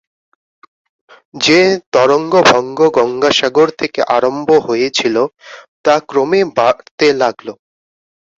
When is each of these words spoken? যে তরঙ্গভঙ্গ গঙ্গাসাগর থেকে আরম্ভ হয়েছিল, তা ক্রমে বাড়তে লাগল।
যে 1.37 1.59
তরঙ্গভঙ্গ 1.93 2.79
গঙ্গাসাগর 2.97 3.67
থেকে 3.79 3.99
আরম্ভ 4.15 4.49
হয়েছিল, 4.67 5.15
তা 5.85 5.95
ক্রমে 6.09 6.41
বাড়তে 6.57 7.07
লাগল। 7.13 7.47